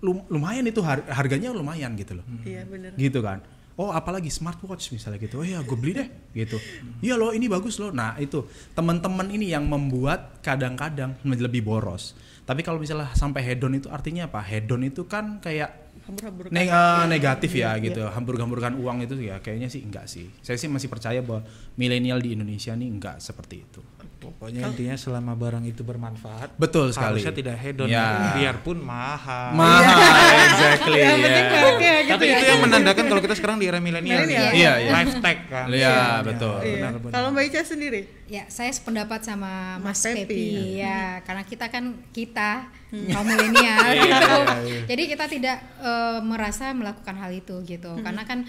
lum- 0.00 0.26
lumayan 0.28 0.64
itu 0.64 0.80
har- 0.80 1.06
harganya 1.08 1.52
lumayan 1.52 1.96
gitu 1.96 2.18
loh. 2.18 2.24
Iya 2.42 2.64
bener. 2.66 2.92
Gitu 2.96 3.20
kan. 3.20 3.40
Oh 3.80 3.88
apalagi 3.88 4.28
smartwatch 4.28 4.92
misalnya 4.92 5.16
gitu. 5.16 5.40
Oh 5.40 5.46
ya 5.46 5.64
gue 5.64 5.76
beli 5.78 5.96
deh 5.96 6.08
gitu. 6.36 6.60
Iya 7.00 7.16
loh 7.16 7.32
ini 7.32 7.48
bagus 7.48 7.80
loh. 7.80 7.88
Nah 7.88 8.16
itu 8.20 8.44
teman-teman 8.76 9.32
ini 9.32 9.48
yang 9.48 9.64
membuat 9.64 10.44
kadang-kadang 10.44 11.16
lebih 11.24 11.64
boros. 11.64 12.12
Tapi 12.44 12.60
kalau 12.60 12.76
misalnya 12.76 13.08
sampai 13.14 13.40
hedon 13.40 13.78
itu 13.78 13.88
artinya 13.88 14.28
apa? 14.28 14.42
Hedon 14.44 14.84
itu 14.84 15.08
kan 15.08 15.40
kayak 15.40 15.89
Hambur-hambur. 16.00 16.44
Neg- 16.48 16.66
eh, 16.66 17.04
negatif 17.06 17.50
Iya, 17.52 17.60
ya 17.60 17.70
iya. 17.72 17.84
gitu, 17.84 18.02
hambur-hamburkan 18.04 18.74
uang 18.74 19.04
itu 19.04 19.14
ya 19.20 19.38
kayaknya 19.38 19.66
sih 19.66 19.80
enggak 19.80 20.04
sih. 20.04 20.26
Saya 20.40 20.56
sih 20.56 20.66
masih 20.66 20.86
percaya 20.86 21.20
bahwa 21.20 21.46
milenial 21.74 22.18
di 22.18 22.32
Indonesia 22.32 22.72
nih 22.72 22.88
enggak 22.88 23.16
seperti 23.18 23.62
itu. 23.62 23.82
Pokoknya 24.20 24.68
intinya 24.68 24.92
selama 24.94 25.32
barang 25.32 25.64
itu 25.64 25.80
bermanfaat, 25.80 26.52
Betul 26.54 26.92
sekali. 26.92 27.16
harusnya 27.16 27.32
tidak 27.32 27.56
hedon 27.56 27.88
Ya. 27.88 28.36
biarpun 28.36 28.76
mahal. 28.76 29.56
Mahal, 29.56 29.96
exactly. 30.44 31.00
Yang 31.00 31.16
penting 31.16 31.40
ya. 31.40 31.50
mereknya 31.50 31.94
gitu 31.96 32.12
Tapi 32.12 32.24
ya. 32.26 32.34
itu 32.36 32.44
yang 32.44 32.60
menandakan 32.60 33.04
kalau 33.08 33.22
kita 33.24 33.34
sekarang 33.34 33.56
di 33.56 33.64
era 33.64 33.80
milenial. 33.80 34.20
Milenial. 34.20 34.52
Iya, 34.52 34.72
iya. 34.76 34.90
Life 34.92 35.14
tech 35.20 35.38
kan. 35.48 35.66
Iya, 35.72 35.96
betul. 36.20 36.56
Iya. 36.60 36.74
benar, 36.76 36.92
benar. 37.00 37.12
Kalau 37.14 37.28
Mbak 37.32 37.44
Ica 37.48 37.60
sendiri? 37.64 38.00
Ya 38.30 38.46
saya 38.46 38.70
sependapat 38.70 39.26
sama 39.26 39.82
Mas 39.82 39.98
Mas, 39.98 40.06
Pepi. 40.06 40.22
Pepi, 40.22 40.78
ya 40.78 41.18
karena 41.26 41.42
kita 41.42 41.66
kan 41.66 41.98
kita 42.14 42.70
kaum 43.10 43.26
milenial. 43.26 43.78
Iya, 43.90 44.02
gitu. 44.06 44.14
iya, 44.14 44.54
iya. 44.62 44.80
jadi 44.86 45.02
kita 45.10 45.24
tidak 45.26 45.58
eh, 45.82 46.18
merasa 46.22 46.70
melakukan 46.70 47.18
hal 47.18 47.34
itu 47.34 47.58
gitu. 47.66 47.90
Karena 47.98 48.22
kan 48.22 48.46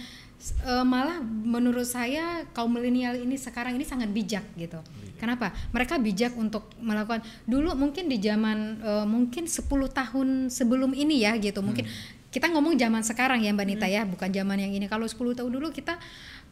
eh, 0.69 0.86
malah 0.86 1.18
menurut 1.25 1.89
saya 1.89 2.45
kaum 2.54 2.78
milenial 2.78 3.18
ini 3.18 3.42
sekarang 3.42 3.74
ini 3.74 3.81
sangat 3.81 4.13
bijak 4.13 4.45
gitu. 4.54 4.78
Kenapa? 5.18 5.50
Mereka 5.74 5.98
bijak 5.98 6.38
untuk 6.38 6.69
melakukan 6.78 7.25
dulu 7.50 7.74
mungkin 7.74 8.06
di 8.06 8.22
zaman 8.22 8.86
eh, 8.86 9.06
mungkin 9.10 9.50
10 9.50 9.66
tahun 9.89 10.54
sebelum 10.54 10.94
ini 10.94 11.25
ya 11.25 11.33
gitu. 11.42 11.66
Mungkin 11.66 11.89
kita 12.31 12.48
ngomong 12.48 12.80
zaman 12.80 13.04
sekarang 13.04 13.44
ya 13.44 13.51
Mbak 13.51 13.68
Nita 13.68 13.88
ya 13.92 14.06
bukan 14.06 14.30
zaman 14.30 14.62
yang 14.62 14.72
ini. 14.72 14.86
Kalau 14.86 15.10
10 15.10 15.19
tahun 15.36 15.51
dulu 15.51 15.74
kita 15.74 16.00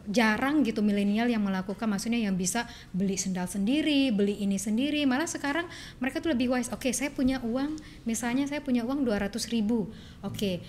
jarang 0.08 0.64
gitu 0.64 0.80
milenial 0.80 1.28
yang 1.28 1.44
melakukan 1.44 1.86
maksudnya 1.86 2.18
yang 2.18 2.40
bisa 2.40 2.66
beli 2.96 3.20
sendal 3.20 3.46
sendiri 3.52 4.10
beli 4.16 4.40
ini 4.40 4.56
sendiri. 4.56 5.04
Malah 5.04 5.28
sekarang 5.28 5.68
mereka 6.00 6.24
tuh 6.24 6.32
lebih 6.32 6.56
wise. 6.56 6.72
Oke 6.72 6.96
saya 6.96 7.12
punya 7.12 7.44
uang 7.44 7.76
misalnya 8.08 8.48
saya 8.48 8.64
punya 8.64 8.88
uang 8.88 9.04
200 9.04 9.36
ribu. 9.52 9.92
Oke 10.24 10.64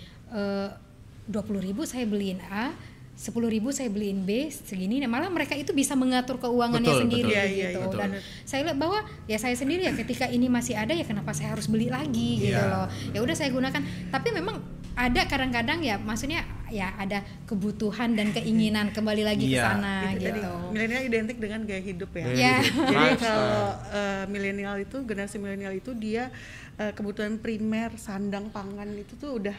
dua 1.31 1.43
puluh 1.45 1.61
ribu 1.63 1.85
saya 1.87 2.03
beliin 2.07 2.41
A 2.51 2.73
sepuluh 3.11 3.51
ribu 3.53 3.69
saya 3.69 3.85
beliin 3.91 4.25
B 4.25 4.49
segini. 4.49 4.97
Nah 4.97 5.05
malah 5.05 5.29
mereka 5.29 5.53
itu 5.53 5.69
bisa 5.77 5.93
mengatur 5.93 6.41
keuangannya 6.41 6.89
Betul, 6.89 7.01
sendiri 7.05 7.29
betul. 7.29 7.37
Iya, 7.37 7.43
iya, 7.45 7.67
gitu 7.69 7.79
iya, 7.85 7.97
dan 8.01 8.09
saya 8.49 8.61
lihat 8.65 8.77
bahwa 8.81 8.99
ya 9.29 9.37
saya 9.37 9.53
sendiri 9.53 9.85
ya 9.85 9.93
ketika 9.93 10.25
ini 10.25 10.49
masih 10.49 10.73
ada 10.73 10.95
ya 10.97 11.05
kenapa 11.05 11.29
saya 11.35 11.53
harus 11.53 11.69
beli 11.69 11.91
lagi 11.91 12.41
gitu 12.49 12.57
Iya. 12.57 12.65
loh. 12.65 12.87
Ya 13.13 13.19
udah 13.21 13.35
saya 13.37 13.53
gunakan. 13.53 13.77
Tapi 14.09 14.27
memang 14.33 14.57
ada 14.93 15.21
kadang-kadang 15.23 15.79
ya 15.79 15.95
maksudnya 15.97 16.41
ya 16.67 16.95
ada 16.95 17.19
kebutuhan 17.45 18.11
dan 18.11 18.31
keinginan 18.31 18.89
kembali 18.89 19.23
lagi 19.23 19.45
ke 19.45 19.55
Iya. 19.55 19.63
sana 19.65 19.95
Gitu. 20.09 20.23
Jadi 20.23 20.39
gitu. 20.39 20.51
milenial 20.69 21.03
identik 21.03 21.37
dengan 21.37 21.59
gaya 21.61 21.81
hidup 21.81 22.11
ya. 22.13 22.25
Iya. 22.27 22.55
Jadi 22.63 23.07
kalau 23.17 23.55
eh, 23.89 24.23
milenial 24.27 24.75
itu 24.77 24.97
generasi 25.01 25.35
milenial 25.35 25.73
itu 25.73 25.91
dia 25.93 26.31
eh, 26.75 26.91
kebutuhan 26.91 27.35
primer 27.37 27.91
sandang 27.95 28.47
pangan 28.49 28.87
itu 28.93 29.15
tuh 29.15 29.35
udah 29.37 29.55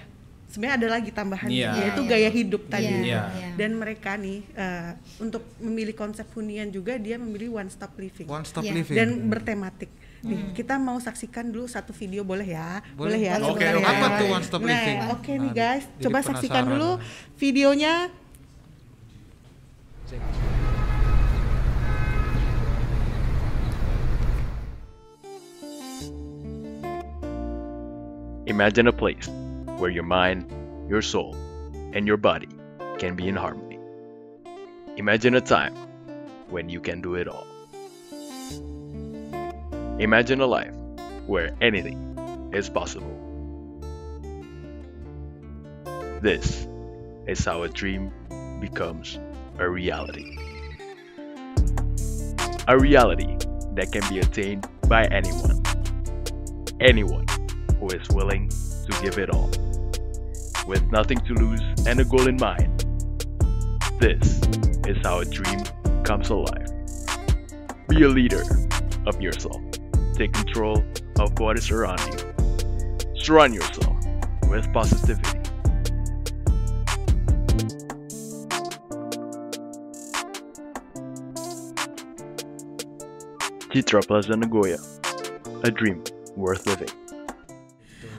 sebenarnya 0.46 0.76
ada 0.78 0.88
lagi 0.90 1.10
tambahan 1.10 1.48
Iya. 1.48 1.70
yaitu 1.78 2.02
Iya, 2.02 2.10
gaya 2.10 2.30
hidup 2.30 2.62
tadi. 2.66 2.84
Iya, 2.86 3.00
Iya. 3.02 3.22
iya. 3.30 3.48
Dan 3.54 3.70
mereka 3.74 4.16
nih 4.16 4.44
eh, 4.50 4.90
untuk 5.18 5.44
memilih 5.58 5.92
konsep 5.94 6.28
hunian 6.30 6.68
juga 6.68 6.96
dia 6.96 7.16
memilih 7.16 7.54
one 7.54 7.68
stop 7.68 7.92
living. 7.96 8.24
One 8.26 8.44
stop 8.44 8.60
Iya. 8.62 8.72
living. 8.74 8.96
Dan 8.96 9.08
bertematik. 9.28 9.88
Nih, 10.22 10.54
kita 10.54 10.78
mau 10.78 11.02
saksikan 11.02 11.50
dulu 11.50 11.66
satu 11.66 11.90
video 11.90 12.22
boleh 12.22 12.54
ya? 12.54 12.78
Boleh. 12.94 13.18
ya? 13.18 13.42
Oke, 13.42 13.58
sebentar 13.58 13.74
oke. 13.74 13.82
ya. 13.82 13.90
Apa 13.90 14.06
tuh 14.14 14.26
one 14.30 14.44
stop 14.46 14.60
Nah, 14.62 14.70
living? 14.70 14.98
Oke 15.10 15.32
nih 15.34 15.50
Aduh, 15.50 15.58
guys, 15.58 15.84
jadi 15.90 16.02
coba 16.06 16.18
saksikan 16.22 16.62
penasaran. 16.62 16.78
dulu 16.78 16.90
videonya. 17.34 17.94
Imagine 28.46 28.88
a 28.88 28.92
place 28.92 29.28
where 29.78 29.90
your 29.90 30.02
mind, 30.02 30.50
your 30.88 31.02
soul, 31.02 31.36
and 31.94 32.06
your 32.06 32.16
body 32.16 32.48
can 32.98 33.14
be 33.14 33.28
in 33.28 33.36
harmony. 33.36 33.78
Imagine 34.96 35.34
a 35.36 35.40
time 35.40 35.74
when 36.50 36.68
you 36.68 36.80
can 36.80 37.00
do 37.00 37.14
it 37.14 37.28
all. 37.28 37.46
Imagine 39.98 40.40
a 40.40 40.46
life 40.46 40.74
where 41.26 41.56
anything 41.60 42.50
is 42.52 42.68
possible. 42.68 43.18
This 46.20 46.66
is 47.26 47.44
how 47.44 47.62
a 47.62 47.68
dream 47.68 48.12
becomes 48.60 49.18
a 49.58 49.68
reality. 49.68 50.38
a 52.68 52.78
reality 52.78 53.36
that 53.74 53.90
can 53.92 54.02
be 54.08 54.20
attained 54.20 54.66
by 54.88 55.04
anyone. 55.06 55.62
Anyone 56.80 57.26
who 57.80 57.88
is 57.88 58.08
willing 58.10 58.48
to 58.48 58.98
give 59.02 59.18
it 59.18 59.30
all. 59.30 59.50
With 60.66 60.82
nothing 60.92 61.18
to 61.22 61.34
lose 61.34 61.60
and 61.86 62.00
a 62.00 62.04
goal 62.04 62.28
in 62.28 62.36
mind, 62.36 62.84
this 63.98 64.40
is 64.86 64.96
how 65.02 65.18
a 65.18 65.24
dream 65.24 65.60
comes 66.04 66.30
alive. 66.30 66.68
Be 67.88 68.02
a 68.04 68.08
leader 68.08 68.42
of 69.06 69.20
yourself. 69.20 69.60
Take 70.12 70.32
control 70.32 70.84
of 71.18 71.32
what 71.40 71.56
is 71.56 71.70
around 71.70 72.00
you. 72.12 72.20
Surround 73.16 73.54
yourself 73.54 73.96
with 74.48 74.68
positivity. 74.72 75.40
Citra 83.72 84.04
Plaza 84.06 84.36
Nagoya, 84.36 84.76
a 85.64 85.70
dream 85.72 86.04
worth 86.36 86.68
living. 86.68 86.92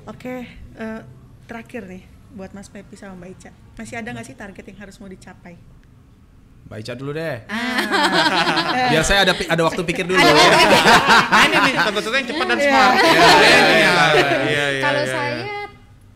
Oke, 0.09 0.49
eh, 0.49 1.01
terakhir 1.45 1.85
nih 1.85 2.03
buat 2.33 2.57
Mas 2.57 2.73
Pepi 2.73 2.97
sama 2.97 3.21
Mbak 3.21 3.29
Ica. 3.37 3.51
Masih 3.77 4.01
ada 4.01 4.09
nggak 4.17 4.25
sih 4.25 4.33
target 4.33 4.65
yang 4.65 4.81
harus 4.81 4.97
mau 4.97 5.05
dicapai? 5.05 5.72
Mbak 6.73 6.81
Ica 6.89 6.93
dulu 6.97 7.13
deh. 7.13 7.37
Ah. 7.53 8.89
Biar 8.89 9.05
saya 9.05 9.29
ada 9.29 9.37
ada 9.37 9.61
waktu 9.61 9.85
pikir 9.85 10.09
dulu. 10.09 10.17
Nah, 10.17 10.25
ini 11.45 11.57
nih 11.69 11.73
tentu-tentu 11.77 12.17
yang 12.17 12.27
cepat 12.33 12.45
dan 12.49 12.57
smart. 12.57 12.93
Iya, 12.97 13.93
Iya, 14.49 14.65
Kalau 14.81 15.03
saya 15.05 15.33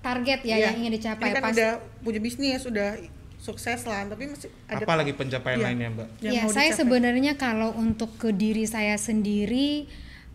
target 0.02 0.40
ya 0.42 0.56
Iya. 0.58 0.66
yang 0.66 0.76
ingin 0.82 0.92
dicapai 0.98 1.30
Ini 1.30 1.36
kan 1.38 1.44
pas 1.46 1.54
udah 1.54 1.72
punya 2.02 2.18
bisnis, 2.18 2.66
sudah 2.66 2.98
sukses 3.38 3.86
lah, 3.86 4.10
tapi 4.10 4.34
masih 4.34 4.50
ada 4.66 4.82
apa 4.82 4.94
lagi 4.98 5.14
pencapaian 5.14 5.62
Iya. 5.62 5.66
lainnya, 5.70 5.88
Mbak? 5.94 6.08
yang 6.26 6.34
ya 6.34 6.44
saya 6.50 6.72
sebenarnya 6.74 7.34
kalau 7.38 7.78
untuk 7.78 8.18
ke 8.18 8.34
diri 8.34 8.66
saya 8.66 8.98
sendiri 8.98 9.86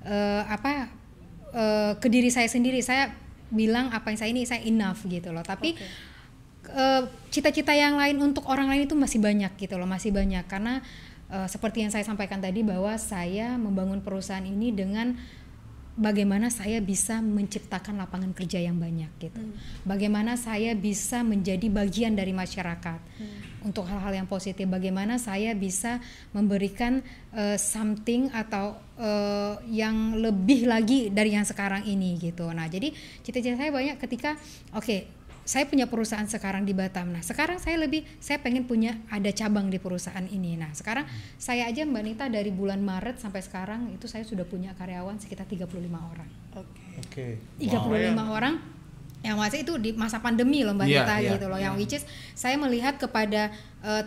eh, 0.07 0.43
apa 0.47 0.87
eh, 1.51 1.93
ke 1.99 2.07
diri 2.07 2.31
saya 2.31 2.47
sendiri 2.47 2.79
saya 2.79 3.11
bilang 3.51 3.91
apa 3.91 4.15
yang 4.15 4.19
saya 4.23 4.31
ini 4.31 4.47
saya 4.47 4.63
enough 4.63 5.03
gitu 5.03 5.35
loh 5.35 5.43
tapi 5.43 5.75
Oke. 5.75 6.12
Eh, 6.71 7.03
cita-cita 7.33 7.75
yang 7.75 7.99
lain 7.99 8.21
untuk 8.23 8.47
orang 8.47 8.71
lain 8.71 8.87
itu 8.87 8.95
masih 8.95 9.19
banyak 9.19 9.53
gitu 9.59 9.75
loh 9.81 9.89
masih 9.89 10.15
banyak 10.15 10.45
karena 10.47 10.85
eh, 11.33 11.49
seperti 11.51 11.83
yang 11.83 11.91
saya 11.91 12.07
sampaikan 12.07 12.39
tadi 12.39 12.63
bahwa 12.63 12.95
saya 13.01 13.59
membangun 13.59 14.05
perusahaan 14.05 14.45
ini 14.45 14.71
dengan 14.71 15.19
bagaimana 15.93 16.49
saya 16.49 16.81
bisa 16.81 17.21
menciptakan 17.21 18.01
lapangan 18.01 18.33
kerja 18.33 18.57
yang 18.65 18.81
banyak 18.81 19.13
gitu. 19.21 19.43
Bagaimana 19.85 20.41
saya 20.41 20.73
bisa 20.73 21.21
menjadi 21.21 21.69
bagian 21.69 22.17
dari 22.17 22.33
masyarakat 22.33 23.01
untuk 23.63 23.87
hal-hal 23.87 24.25
yang 24.25 24.29
positif. 24.29 24.65
Bagaimana 24.65 25.21
saya 25.21 25.53
bisa 25.53 26.01
memberikan 26.33 27.05
eh, 27.37 27.61
something 27.61 28.33
atau 28.33 28.81
eh, 28.97 29.55
yang 29.69 30.17
lebih 30.17 30.65
lagi 30.67 31.13
dari 31.13 31.37
yang 31.37 31.45
sekarang 31.45 31.85
ini 31.85 32.17
gitu. 32.19 32.49
Nah, 32.51 32.67
jadi 32.73 32.91
cita-cita 33.21 33.61
saya 33.61 33.71
banyak 33.71 34.01
ketika 34.01 34.41
oke 34.73 35.22
saya 35.43 35.67
punya 35.67 35.91
perusahaan 35.91 36.27
sekarang 36.27 36.63
di 36.63 36.71
Batam. 36.71 37.11
Nah, 37.11 37.23
sekarang 37.23 37.59
saya 37.59 37.79
lebih 37.83 38.07
saya 38.23 38.39
pengen 38.39 38.67
punya 38.67 38.99
ada 39.11 39.29
cabang 39.35 39.67
di 39.67 39.83
perusahaan 39.83 40.23
ini. 40.31 40.55
Nah, 40.55 40.71
sekarang 40.71 41.03
saya 41.35 41.67
aja 41.67 41.83
Mbak 41.83 42.03
Nita 42.07 42.27
dari 42.31 42.55
bulan 42.55 42.79
Maret 42.79 43.19
sampai 43.19 43.43
sekarang 43.43 43.91
itu 43.91 44.07
saya 44.07 44.23
sudah 44.23 44.47
punya 44.47 44.71
karyawan 44.79 45.19
sekitar 45.19 45.51
35 45.51 45.67
orang. 45.99 46.31
Oke. 46.55 46.87
Oke. 47.03 47.27
35 47.59 48.15
orang 48.31 48.55
yang 49.23 49.39
masih 49.39 49.63
itu 49.63 49.79
di 49.79 49.95
masa 49.95 50.19
pandemi 50.19 50.67
loh 50.67 50.75
Mbak 50.75 50.87
Iya, 50.87 51.03
Nita 51.03 51.17
iya, 51.19 51.31
gitu 51.35 51.47
loh. 51.51 51.59
Yang 51.59 51.75
which 51.79 51.95
is 51.99 52.05
saya 52.39 52.55
melihat 52.59 52.99
kepada 52.99 53.51
eh, 53.83 54.05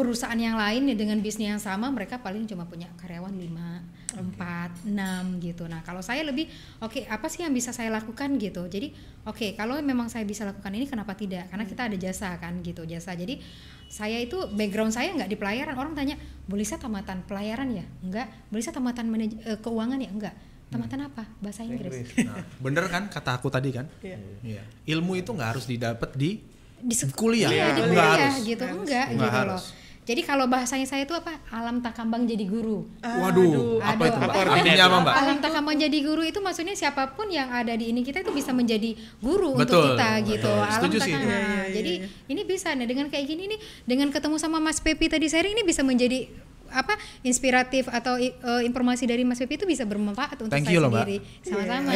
perusahaan 0.00 0.36
yang 0.36 0.56
lain 0.56 0.88
dengan 0.96 1.20
bisnis 1.20 1.52
yang 1.52 1.60
sama 1.60 1.92
mereka 1.92 2.16
paling 2.16 2.48
cuma 2.48 2.64
punya 2.64 2.88
karyawan 3.04 3.36
5, 3.36 3.99
4, 4.12 4.34
6 4.82 4.90
gitu. 5.38 5.64
Nah, 5.64 5.80
kalau 5.80 6.00
saya 6.00 6.20
lebih 6.20 6.48
oke 6.78 7.04
apa 7.04 7.26
sih 7.26 7.40
yang 7.40 7.50
bisa 7.50 7.70
saya 7.70 7.88
lakukan 7.88 8.34
gitu. 8.36 8.64
Jadi 8.64 8.90
oke 9.22 9.54
kalau 9.54 9.78
memang 9.78 10.06
saya 10.06 10.22
bisa 10.22 10.42
lakukan 10.42 10.70
ini 10.70 10.84
kenapa 10.84 11.12
tidak? 11.12 11.46
Karena 11.46 11.64
kita 11.64 11.86
ada 11.86 11.96
jasa 11.96 12.34
kan 12.36 12.58
gitu, 12.60 12.82
jasa. 12.82 13.12
Jadi 13.12 13.38
saya 13.86 14.16
itu 14.16 14.38
background 14.48 14.90
saya 14.90 15.10
nggak 15.12 15.26
di 15.26 15.36
pelayaran. 15.36 15.74
Orang 15.74 15.92
tanya, 15.92 16.14
"Boleh 16.44 16.62
saya 16.62 16.78
tamatan 16.78 17.22
pelayaran 17.22 17.70
ya?" 17.72 17.86
Enggak. 18.00 18.26
"Boleh 18.46 18.62
saya 18.62 18.74
tamatan 18.74 19.06
manaj- 19.06 19.40
eh, 19.40 19.58
keuangan 19.58 19.98
ya?" 19.98 20.10
Enggak. 20.10 20.34
Tamatan 20.68 21.00
apa? 21.04 21.26
Bahasa 21.38 21.62
Inggris. 21.62 22.14
Nah, 22.20 22.46
bener 22.56 22.86
kan 22.86 23.06
kata 23.06 23.34
aku 23.34 23.50
tadi 23.50 23.70
kan? 23.70 23.90
Iya. 24.00 24.18
Iya. 24.40 24.62
Ilmu 24.88 25.14
itu 25.14 25.30
nggak 25.30 25.50
harus 25.50 25.66
didapat 25.66 26.14
di 26.14 26.38
di 26.78 26.94
sek- 26.94 27.10
kuliah. 27.12 27.50
Iya, 27.50 27.66
di 27.66 27.80
Nggak 27.82 27.88
kuliah 27.90 28.14
harus. 28.30 28.34
gitu 28.40 28.62
Harus. 28.62 28.78
enggak 28.80 29.06
Nggak 29.10 29.26
gitu 29.26 29.38
harus. 29.42 29.50
loh. 29.52 29.62
Jadi 30.10 30.26
kalau 30.26 30.50
bahasanya 30.50 30.90
saya 30.90 31.06
itu 31.06 31.14
apa? 31.14 31.38
Alam 31.54 31.78
takambang 31.78 32.26
jadi 32.26 32.42
guru. 32.42 32.82
Waduh, 32.98 33.78
apa 33.78 34.10
itu 34.10 34.18
apa? 34.18 34.32
Artinya 34.58 34.84
apa 34.90 34.96
Mbak? 35.06 35.14
Alam 35.14 35.36
takambang 35.38 35.78
jadi 35.78 35.98
guru 36.02 36.26
itu 36.26 36.42
maksudnya 36.42 36.74
siapa 36.74 37.14
pun 37.14 37.30
yang 37.30 37.46
ada 37.46 37.78
di 37.78 37.94
ini 37.94 38.02
kita 38.02 38.26
itu 38.26 38.34
bisa 38.34 38.50
menjadi 38.50 38.98
guru 39.22 39.54
untuk 39.54 39.70
Betul, 39.70 39.94
kita 39.94 40.08
gitu. 40.26 40.50
betul. 40.50 40.66
Alam 40.66 40.74
Setuju 40.82 40.96
sih 40.98 41.12
takambang. 41.14 41.30
Iya, 41.30 41.38
iya, 41.38 41.62
iya, 41.62 41.70
Jadi 41.78 41.92
ini 42.26 42.42
bisa 42.42 42.74
nih 42.74 42.90
dengan 42.90 43.06
kayak 43.06 43.22
gini 43.22 43.54
nih 43.54 43.58
dengan 43.86 44.10
ketemu 44.10 44.34
sama 44.42 44.58
Mas 44.58 44.82
Pepi 44.82 45.06
tadi 45.06 45.30
sharing 45.30 45.54
ini 45.54 45.62
bisa 45.62 45.86
menjadi 45.86 46.26
apa 46.74 46.98
inspiratif 47.22 47.86
atau 47.86 48.18
eh, 48.18 48.34
informasi 48.66 49.06
dari 49.06 49.22
Mas 49.22 49.38
Pepi 49.38 49.62
itu 49.62 49.66
bisa 49.66 49.86
bermanfaat 49.86 50.42
untuk 50.42 50.50
Thank 50.50 50.66
saya 50.66 50.74
you 50.74 50.82
loh, 50.82 50.90
Mbak. 50.90 51.06
sendiri. 51.06 51.18
Sama-sama. 51.46 51.90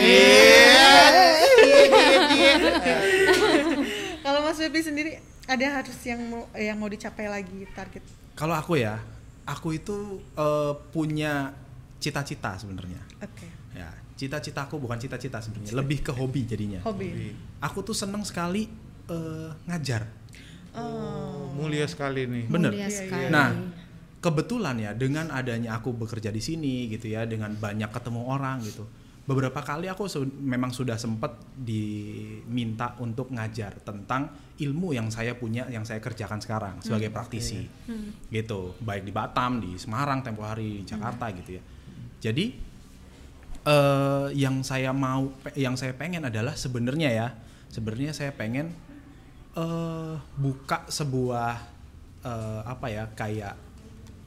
Kalau 4.23 4.41
Mas 4.47 4.59
Pepi 4.63 4.81
sendiri 4.87 5.11
ada 5.45 5.67
harus 5.81 5.99
yang 6.07 6.21
mau 6.25 6.49
yang 6.57 6.77
mau 6.81 6.89
dicapai 6.89 7.29
lagi 7.29 7.69
target? 7.77 8.05
Kalau 8.35 8.57
aku 8.57 8.81
ya, 8.81 8.99
aku 9.45 9.77
itu 9.77 10.21
eh, 10.35 10.73
punya 10.91 11.53
cita-cita 12.01 12.57
sebenarnya. 12.57 13.01
Oke. 13.21 13.47
Ya, 13.75 13.91
cita-citaku 14.17 14.79
bukan 14.79 14.97
cita-cita 14.99 15.43
sebenarnya, 15.43 15.75
lebih 15.75 16.01
ke 16.05 16.13
hobi 16.15 16.47
jadinya. 16.47 16.81
Hobi. 16.85 17.35
Aku 17.61 17.85
tuh 17.85 17.95
seneng 17.97 18.25
sekali 18.25 18.69
eh, 19.11 19.51
ngajar. 19.69 20.09
Oh. 20.75 21.55
Mulia 21.55 21.87
sekali 21.87 22.27
nih. 22.27 22.45
Bener. 22.51 22.75
Mulia 22.75 22.87
Iya, 22.87 22.89
iya. 22.91 22.99
sekali. 22.99 23.27
Nah, 23.31 23.49
kebetulan 24.19 24.77
ya 24.81 24.91
dengan 24.97 25.31
adanya 25.31 25.79
aku 25.79 25.95
bekerja 25.95 26.35
di 26.35 26.43
sini 26.43 26.91
gitu 26.91 27.13
ya, 27.15 27.23
dengan 27.29 27.55
banyak 27.55 27.93
ketemu 27.95 28.27
orang 28.27 28.59
gitu. 28.67 28.83
Beberapa 29.25 29.65
kali 29.65 29.89
aku 29.89 30.05
su- 30.05 30.29
memang 30.29 30.69
sudah 30.69 31.01
sempat 31.01 31.33
diminta 31.57 32.93
untuk 33.01 33.33
ngajar 33.33 33.81
tentang 33.81 34.29
ilmu 34.61 34.93
yang 34.93 35.09
saya 35.09 35.33
punya, 35.33 35.65
yang 35.73 35.81
saya 35.81 35.97
kerjakan 36.05 36.45
sekarang 36.45 36.85
sebagai 36.85 37.09
praktisi, 37.09 37.65
gitu. 38.29 38.77
Baik 38.85 39.09
di 39.09 39.13
Batam, 39.17 39.65
di 39.65 39.81
Semarang, 39.81 40.21
tempo 40.21 40.45
hari 40.45 40.85
di 40.85 40.85
Jakarta 40.85 41.33
gitu 41.33 41.57
ya. 41.57 41.63
Jadi 42.21 42.45
eh 43.65 44.29
yang 44.37 44.61
saya 44.61 44.93
mau, 44.93 45.33
yang 45.57 45.73
saya 45.73 45.97
pengen 45.97 46.29
adalah 46.29 46.53
sebenarnya 46.53 47.09
ya, 47.09 47.27
sebenarnya 47.73 48.13
saya 48.13 48.37
pengen 48.37 48.77
eh 49.57 50.15
buka 50.37 50.85
sebuah 50.93 51.65
eh, 52.29 52.61
apa 52.69 52.87
ya 52.93 53.09
kayak 53.17 53.57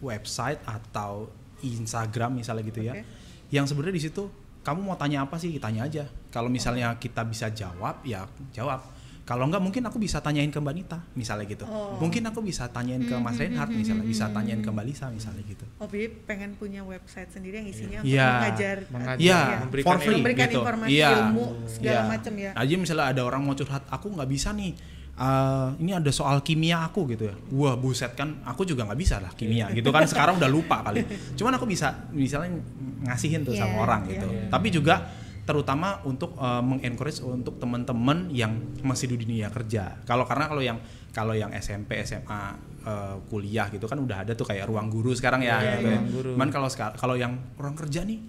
website 0.02 0.62
atau 0.66 1.30
Instagram 1.62 2.38
misalnya 2.38 2.64
gitu 2.70 2.82
ya 2.86 2.94
Oke. 2.94 3.04
yang 3.50 3.66
sebenarnya 3.66 3.98
di 3.98 4.04
situ 4.06 4.30
kamu 4.68 4.84
mau 4.84 5.00
tanya 5.00 5.24
apa 5.24 5.40
sih 5.40 5.56
tanya 5.58 5.88
aja 5.88 6.04
kalau 6.28 6.52
misalnya 6.52 6.92
kita 7.00 7.24
bisa 7.24 7.48
jawab 7.50 8.04
ya 8.04 8.28
jawab 8.52 8.84
kalau 9.24 9.44
enggak 9.44 9.60
mungkin 9.60 9.84
aku 9.84 9.96
bisa 9.98 10.20
tanyain 10.20 10.48
ke 10.48 10.56
Mbak 10.56 10.74
Nita 10.74 11.00
misalnya 11.14 11.44
gitu 11.46 11.64
Oh. 11.64 11.96
mungkin 11.98 12.24
aku 12.24 12.40
bisa 12.42 12.68
tanyain 12.68 13.00
ke 13.02 13.16
Mas 13.18 13.36
Reinhardt 13.36 13.72
misalnya 13.72 14.04
bisa 14.04 14.28
tanyain 14.30 14.60
ke 14.60 14.68
Mbak 14.68 14.86
Lisa 14.86 15.08
misalnya 15.08 15.44
gitu 15.44 15.64
Hobi 15.80 16.08
pengen 16.24 16.56
punya 16.56 16.80
website 16.82 17.28
sendiri 17.30 17.60
yang 17.60 17.68
isinya 17.68 18.00
untuk 18.00 18.08
Iya. 18.10 18.28
mengajar, 18.30 18.78
Mengajar. 18.88 19.20
Iya, 19.20 19.40
memberikan 19.62 19.88
for 19.88 19.98
free 19.98 20.16
memberikan 20.18 20.48
gitu. 20.48 20.60
informasi 20.62 20.92
Iya. 20.94 21.10
ilmu 21.14 21.46
segala 21.66 21.92
Iya. 21.94 22.02
macam 22.06 22.34
ya. 22.36 22.52
Aja 22.54 22.74
misalnya 22.78 23.06
ada 23.06 23.22
orang 23.24 23.42
mau 23.42 23.52
curhat, 23.54 23.84
aku 23.88 24.08
nggak 24.10 24.30
bisa 24.30 24.50
nih. 24.52 24.72
Eh, 25.18 25.68
ini 25.82 25.92
ada 25.92 26.12
soal 26.14 26.40
kimia 26.42 26.86
aku 26.86 27.10
gitu 27.10 27.28
ya. 27.28 27.36
Wah 27.52 27.74
buset 27.74 28.14
kan, 28.14 28.42
aku 28.46 28.64
juga 28.64 28.86
nggak 28.86 29.00
bisa 29.00 29.18
lah 29.18 29.34
kimia 29.34 29.74
gitu 29.74 29.90
kan. 29.90 30.06
Sekarang 30.06 30.38
udah 30.38 30.50
lupa 30.50 30.86
kali. 30.86 31.02
Cuman 31.34 31.58
aku 31.58 31.66
bisa 31.66 32.08
misalnya 32.14 32.62
ngasihin 33.04 33.42
tuh 33.42 33.58
sama 33.58 33.74
Iya, 33.74 33.84
orang 33.84 34.02
gitu. 34.08 34.28
iya. 34.30 34.48
Tapi 34.48 34.68
juga 34.70 34.96
terutama 35.44 36.04
untuk 36.04 36.36
eh, 36.38 36.62
mengencourage 36.62 37.24
untuk 37.24 37.58
teman-teman 37.58 38.30
yang 38.30 38.54
masih 38.84 39.16
di 39.16 39.26
dunia 39.26 39.50
kerja. 39.50 39.98
Kalau 40.06 40.28
karena 40.28 40.46
kalau 40.46 40.62
yang 40.62 40.78
kalau 41.10 41.34
yang 41.34 41.50
SMP, 41.56 41.98
SMA, 42.06 42.42
eh, 42.86 43.16
kuliah 43.26 43.72
gitu 43.74 43.90
kan 43.90 43.98
udah 43.98 44.22
ada 44.22 44.38
tuh 44.38 44.46
kayak 44.46 44.70
ruang 44.70 44.92
guru 44.92 45.18
sekarang 45.18 45.42
ya. 45.42 45.58
Iya, 45.58 45.72
gitu 45.82 45.88
ya. 45.88 45.98
ruang 45.98 46.08
guru. 46.14 46.30
Cuman 46.38 46.50
kalau 46.54 46.70
kalau 46.94 47.16
yang 47.18 47.34
orang 47.58 47.74
kerja 47.74 48.06
nih, 48.06 48.20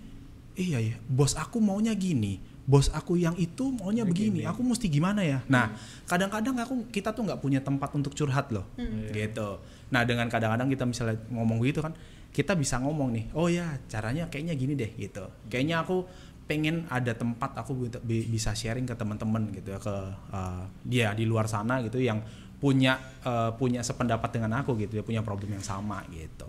iya 0.57 0.79
ya, 0.81 0.97
bos 1.05 1.37
aku 1.37 1.59
maunya 1.61 1.93
gini, 1.93 2.39
bos 2.69 2.93
aku 2.93 3.17
yang 3.17 3.33
itu 3.41 3.73
maunya 3.73 4.05
begini, 4.05 4.45
aku 4.45 4.61
mesti 4.61 4.93
gimana 4.93 5.25
ya? 5.25 5.41
Nah, 5.49 5.73
kadang-kadang 6.05 6.53
aku 6.61 6.75
kita 6.93 7.17
tuh 7.17 7.25
nggak 7.25 7.41
punya 7.41 7.65
tempat 7.65 7.89
untuk 7.97 8.13
curhat 8.13 8.53
loh, 8.53 8.69
gitu. 9.09 9.57
Nah, 9.89 10.05
dengan 10.05 10.29
kadang-kadang 10.29 10.69
kita 10.69 10.85
misalnya 10.85 11.17
ngomong 11.33 11.65
gitu 11.65 11.81
kan, 11.81 11.97
kita 12.29 12.53
bisa 12.53 12.77
ngomong 12.77 13.09
nih, 13.17 13.25
oh 13.33 13.49
ya 13.49 13.81
caranya 13.89 14.29
kayaknya 14.29 14.53
gini 14.53 14.77
deh, 14.77 14.93
gitu. 15.01 15.25
Kayaknya 15.49 15.81
aku 15.81 16.05
pengen 16.45 16.85
ada 16.89 17.17
tempat 17.17 17.57
aku 17.57 17.73
bi- 17.89 18.05
bi- 18.05 18.29
bisa 18.29 18.53
sharing 18.53 18.85
ke 18.85 18.93
teman-teman 18.93 19.49
gitu 19.53 19.73
ya 19.73 19.81
ke 19.81 19.95
uh, 20.33 20.65
dia 20.81 21.13
di 21.13 21.29
luar 21.29 21.45
sana 21.45 21.81
gitu 21.81 22.01
yang 22.01 22.21
punya 22.57 22.97
uh, 23.25 23.53
punya 23.53 23.85
sependapat 23.85 24.29
dengan 24.33 24.61
aku 24.61 24.77
gitu 24.77 25.01
ya 25.01 25.05
punya 25.05 25.21
problem 25.25 25.57
yang 25.57 25.65
sama 25.65 26.05
gitu. 26.13 26.49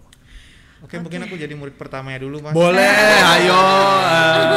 Oke, 0.79 0.95
mungkin 0.95 1.19
aku 1.27 1.35
jadi 1.35 1.51
murid 1.59 1.75
pertamanya 1.75 2.23
dulu, 2.23 2.39
Mas. 2.39 2.55
Boleh, 2.55 3.19
ayo. 3.19 3.51
Oke, 3.51 4.39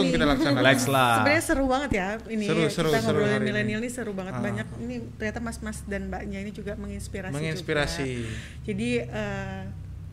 Langsung 0.00 0.06
nih. 0.06 0.14
kita 0.14 0.26
laksanakan. 0.26 0.60
Relax 0.60 0.78
lah. 0.86 1.12
Sebenarnya 1.14 1.44
seru 1.44 1.64
banget 1.66 1.90
ya 1.92 2.06
ini 2.26 2.44
Seru, 2.44 2.60
ya, 2.60 2.68
seru, 2.68 2.88
kita 2.88 3.00
seru 3.00 3.18
ngobrolin 3.18 3.42
milenial 3.42 3.80
ini 3.80 3.90
seru 3.90 4.12
banget 4.12 4.32
Ah. 4.32 4.40
banyak 4.40 4.66
ini 4.80 4.96
ternyata 5.14 5.38
mas-mas 5.38 5.78
dan 5.84 6.00
mbaknya 6.06 6.38
ini 6.38 6.50
juga 6.50 6.72
menginspirasi. 6.74 7.32
Menginspirasi. 7.32 8.08
juga. 8.18 8.32
Jadi 8.64 8.88
eh, 9.02 9.62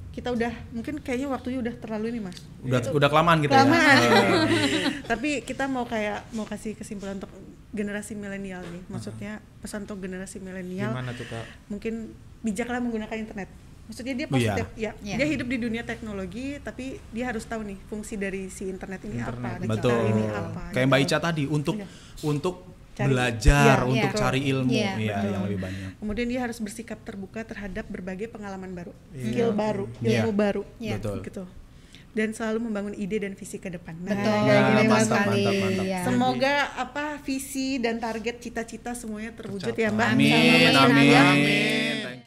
kita 0.10 0.30
udah 0.30 0.50
mungkin 0.72 0.98
kayaknya 0.98 1.28
waktunya 1.28 1.60
udah 1.60 1.74
terlalu 1.76 2.06
ini 2.10 2.20
mas. 2.20 2.38
Udah 2.60 2.82
udah 2.90 3.08
kelamaan 3.08 3.40
kita 3.40 3.54
Kelamaan. 3.54 3.96
ya. 3.96 4.10
Eh, 4.10 4.44
Tapi 5.10 5.30
kita 5.42 5.66
mau 5.66 5.84
kayak 5.84 6.26
mau 6.32 6.44
kasih 6.44 6.74
kesimpulan 6.74 7.16
untuk 7.16 7.30
generasi 7.70 8.14
milenial 8.14 8.64
nih. 8.64 8.82
Maksudnya 8.88 9.32
pesan 9.60 9.84
untuk 9.84 10.00
generasi 10.00 10.40
milenial 10.40 10.90
Gimana 10.90 11.14
tuh, 11.14 11.26
Kak? 11.26 11.46
mungkin 11.68 12.12
bijaklah 12.40 12.78
menggunakan 12.78 13.14
internet. 13.16 13.50
Maksudnya 13.88 14.14
dia 14.14 14.22
iya. 14.22 14.30
positif, 14.30 14.68
ya. 14.76 14.92
Iya. 15.00 15.16
Dia 15.16 15.28
hidup 15.28 15.48
di 15.48 15.58
dunia 15.58 15.82
teknologi, 15.82 16.60
tapi 16.60 16.86
dia 17.10 17.26
harus 17.26 17.44
tahu 17.44 17.64
nih 17.64 17.80
fungsi 17.88 18.16
dari 18.16 18.48
si 18.48 18.68
internet 18.68 19.00
ini 19.02 19.18
Internet. 19.18 19.48
apa, 19.48 19.64
digital 19.64 19.80
Betul. 19.80 20.00
ini 20.06 20.24
apa. 20.28 20.64
Kayak 20.68 20.76
gitu. 20.76 20.90
Mbak 20.90 21.00
Ica 21.02 21.18
tadi 21.18 21.44
untuk 21.46 21.76
Iya. 21.76 21.88
untuk 22.22 22.56
Cari- 22.94 23.08
belajar, 23.08 23.78
Iya, 23.78 23.88
untuk 23.88 24.10
iya. 24.10 24.18
cari 24.18 24.40
ilmu, 24.44 24.72
Iya, 24.74 24.92
iya 24.98 25.16
betul. 25.16 25.30
yang 25.30 25.44
lebih 25.46 25.60
banyak. 25.62 25.90
Kemudian 25.98 26.28
dia 26.28 26.42
harus 26.42 26.58
bersikap 26.58 27.00
terbuka 27.00 27.40
terhadap 27.42 27.86
berbagai 27.88 28.28
pengalaman 28.28 28.74
baru, 28.74 28.92
Iya. 29.12 29.24
skill 29.24 29.52
baru, 29.54 29.86
Iya. 29.98 30.10
ilmu 30.20 30.32
baru, 30.34 30.64
Iya. 30.78 30.96
Betul. 30.98 31.18
gitu. 31.24 31.44
Dan 32.12 32.34
selalu 32.34 32.60
membangun 32.60 32.92
ide 32.92 33.22
dan 33.22 33.38
visi 33.38 33.56
ke 33.56 33.70
depan. 33.70 33.94
Nah, 34.02 34.10
Betul, 34.10 34.34
kayak 34.42 34.62
gini, 34.66 34.76
betul 34.76 34.90
Mas. 34.90 34.98
mantap, 35.00 35.20
sekali. 35.22 35.38
mantap, 35.40 35.62
mantap. 35.62 35.86
ya. 35.86 36.00
Semoga 36.02 36.54
apa 36.76 37.06
visi 37.22 37.68
dan 37.78 37.96
target 37.98 38.36
cita-cita 38.42 38.92
semuanya 38.92 39.32
terwujud 39.32 39.70
Tercapai. 39.70 39.86
ya 39.86 39.90
Mbak. 39.94 40.08
Amin, 40.10 40.28
Mas 40.28 40.76
amin. 40.76 40.96
Nadia. 40.98 41.22
Amin. 41.24 42.27